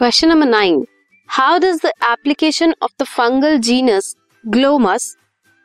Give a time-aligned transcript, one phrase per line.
[0.00, 0.86] Question number 9.
[1.28, 5.16] How does the application of the fungal genus Glomus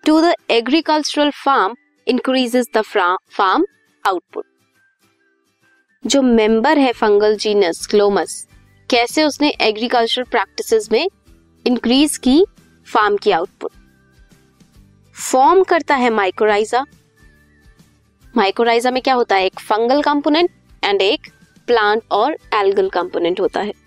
[0.04, 1.76] to the agricultural farm
[2.08, 3.64] increases the farm
[4.06, 4.46] output?
[6.04, 8.36] जो member है fungal genus Glomus
[8.90, 11.08] कैसे उसने agricultural practices में
[11.66, 12.36] increase की
[12.88, 13.72] farm की output
[15.16, 16.84] form करता है mycorrhiza
[18.34, 20.50] mycorrhiza में क्या होता है एक फंगल कंपोनेंट
[20.84, 21.32] एंड एक
[21.68, 23.85] प्लांट और एल्गल कंपोनेंट होता है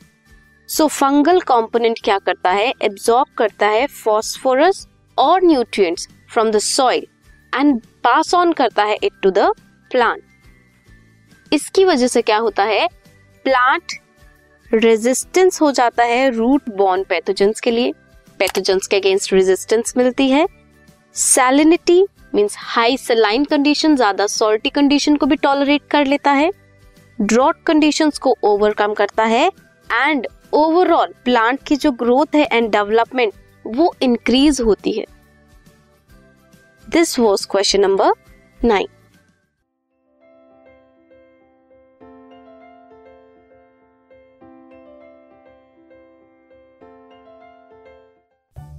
[0.69, 2.73] सो फंगल कंपोनेंट क्या करता है?
[2.83, 4.87] एब्जॉर्ब करता है फॉस्फोरस
[5.19, 7.07] और nutrients from the soil
[7.53, 9.53] and pass on करता है इट टू द
[9.91, 10.23] प्लांट
[11.53, 12.87] इसकी वजह से क्या होता है?
[13.45, 13.93] प्लांट
[14.71, 17.93] रेजिस्टेंस हो जाता है रूट बॉर्न पैथोजेंस के लिए।
[18.41, 20.47] पैथोजेंस के अगेंस्ट रेजिस्टेंस मिलती है।
[21.17, 22.03] Salinity
[22.35, 26.51] means high saline condition ज़्यादा सॉल्टी कंडीशन को भी टॉलरेट कर लेता है।
[27.19, 29.47] ड्रॉट कंडीशंस को ओवरकम करता है।
[29.89, 33.33] एंड ओवरऑल प्लांट की जो ग्रोथ है एंड डेवलपमेंट
[33.67, 35.05] वो इंक्रीज होती है।
[36.91, 38.13] This was question number
[38.65, 38.87] nine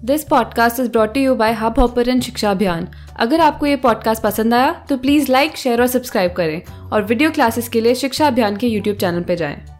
[0.05, 2.87] this podcast is brought you by Hubhopper Shiksha Abhiyan
[3.19, 7.31] अगर आपको ये पॉडकास्ट पसंद आया तो प्लीज़ लाइक शेयर और सब्सक्राइब करें। और वीडियो
[7.31, 9.78] क्लासेस के लिए शिक्षा अभियान के यूट्यूब चैनल पर जाएँ।